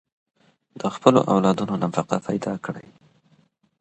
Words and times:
د 0.79 0.81
خپلو 0.95 1.19
اولادونو 1.33 1.73
نفقه 1.83 2.17
پيدا 2.27 2.53
کړئ. 2.65 2.87